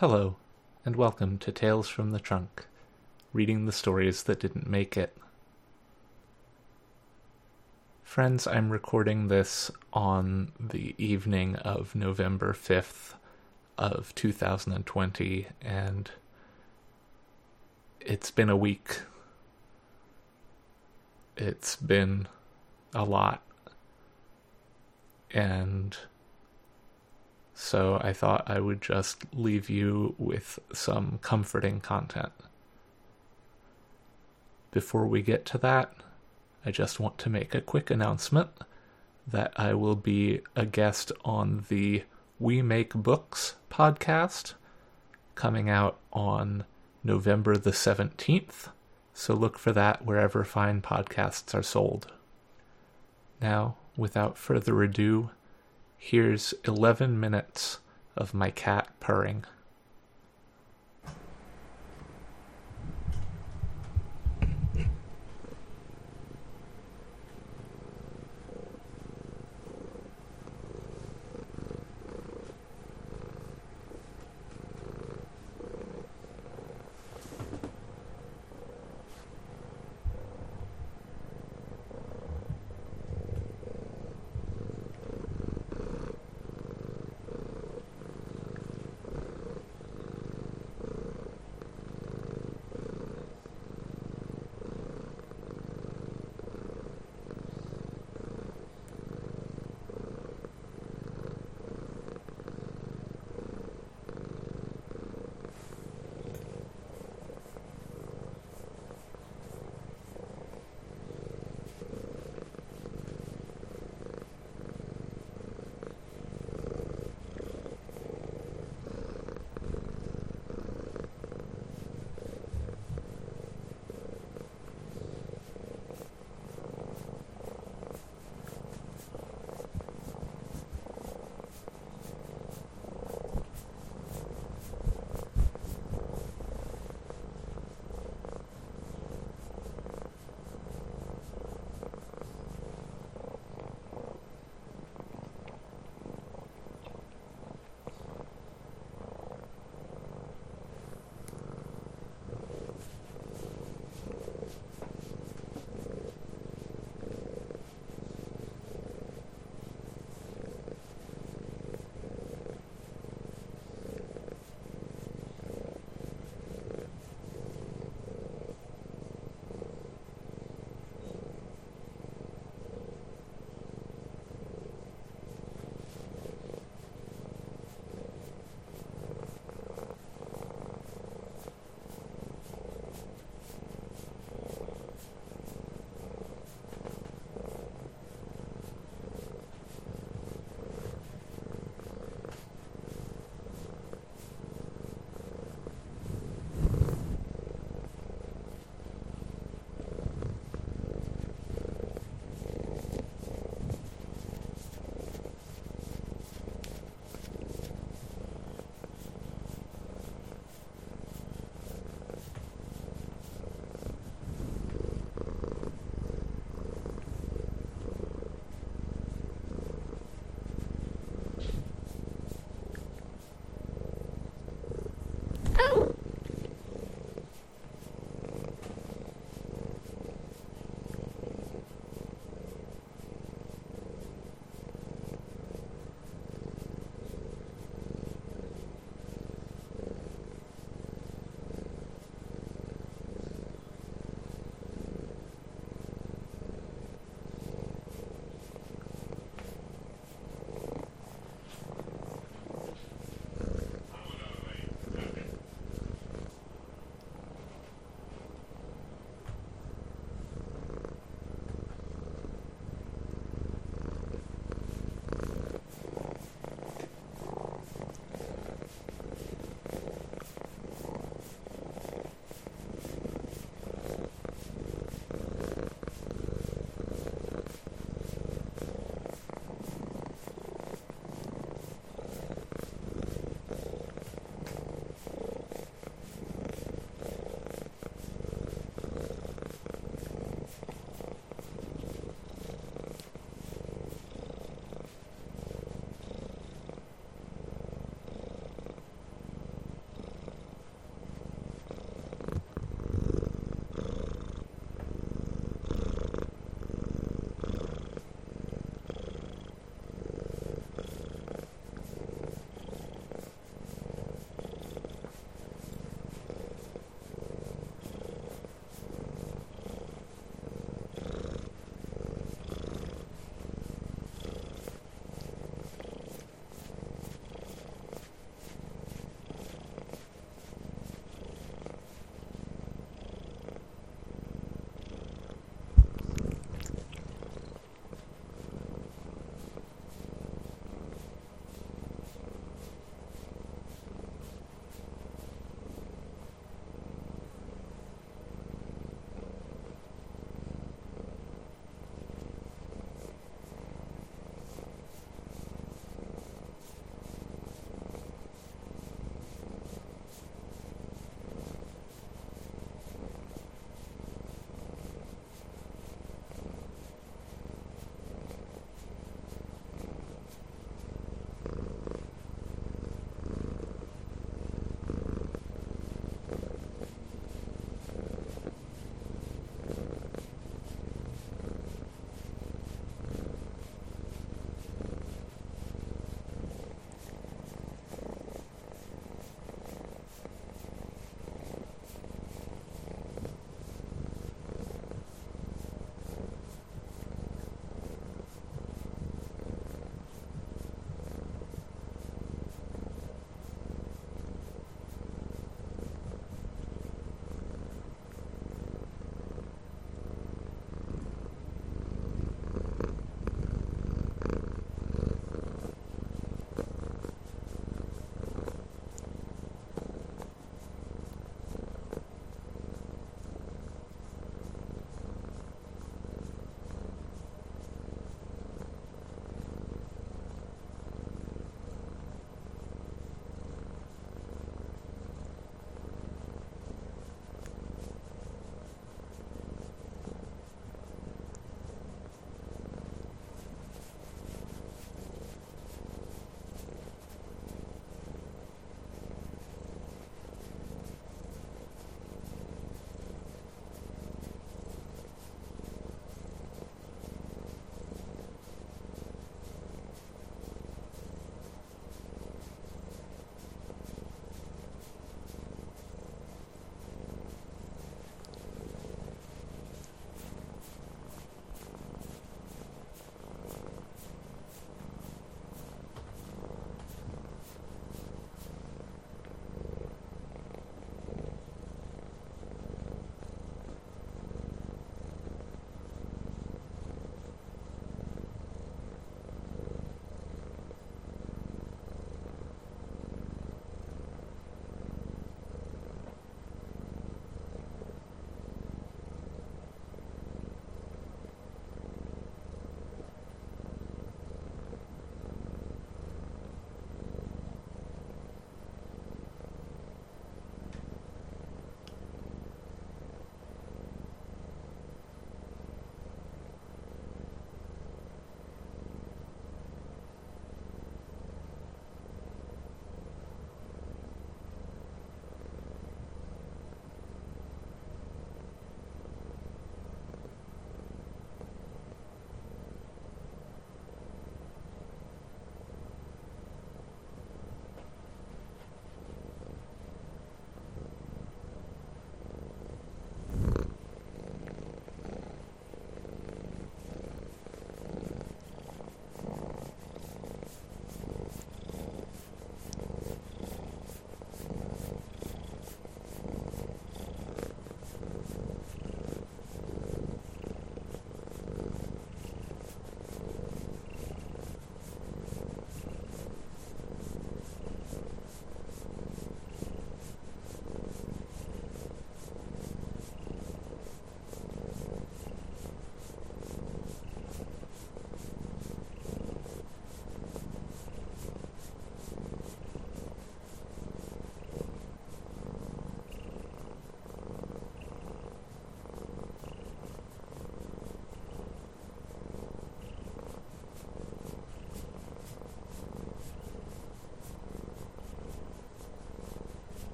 Hello, 0.00 0.36
and 0.84 0.94
welcome 0.94 1.38
to 1.38 1.50
Tales 1.50 1.88
from 1.88 2.10
the 2.10 2.20
Trunk, 2.20 2.66
reading 3.32 3.64
the 3.64 3.72
stories 3.72 4.24
that 4.24 4.40
didn't 4.40 4.68
make 4.68 4.94
it. 4.94 5.16
Friends, 8.04 8.46
I'm 8.46 8.68
recording 8.68 9.28
this 9.28 9.70
on 9.94 10.52
the 10.60 10.94
evening 10.98 11.56
of 11.56 11.94
November 11.94 12.52
5th 12.52 13.14
of 13.78 14.14
2020, 14.14 15.46
and 15.62 16.10
it's 17.98 18.30
been 18.30 18.50
a 18.50 18.54
week. 18.54 19.00
It's 21.38 21.74
been 21.74 22.28
a 22.94 23.06
lot. 23.06 23.42
And 25.30 25.96
so 27.58 27.98
I 28.04 28.12
thought 28.12 28.50
I 28.50 28.60
would 28.60 28.82
just 28.82 29.24
leave 29.34 29.70
you 29.70 30.14
with 30.18 30.58
some 30.74 31.18
comforting 31.22 31.80
content. 31.80 32.32
Before 34.70 35.06
we 35.06 35.22
get 35.22 35.46
to 35.46 35.58
that, 35.58 35.94
I 36.66 36.70
just 36.70 37.00
want 37.00 37.16
to 37.16 37.30
make 37.30 37.54
a 37.54 37.62
quick 37.62 37.90
announcement 37.90 38.50
that 39.26 39.54
I 39.56 39.72
will 39.72 39.96
be 39.96 40.42
a 40.54 40.66
guest 40.66 41.12
on 41.24 41.64
the 41.70 42.04
We 42.38 42.60
Make 42.60 42.92
Books 42.92 43.54
podcast 43.70 44.52
coming 45.34 45.70
out 45.70 45.98
on 46.12 46.66
November 47.02 47.56
the 47.56 47.70
17th. 47.70 48.68
So 49.14 49.32
look 49.32 49.58
for 49.58 49.72
that 49.72 50.04
wherever 50.04 50.44
fine 50.44 50.82
podcasts 50.82 51.54
are 51.54 51.62
sold. 51.62 52.12
Now, 53.40 53.76
without 53.96 54.36
further 54.36 54.82
ado, 54.82 55.30
Here's 56.08 56.54
11 56.64 57.18
minutes 57.18 57.80
of 58.16 58.32
my 58.32 58.52
cat 58.52 58.86
purring. 59.00 59.44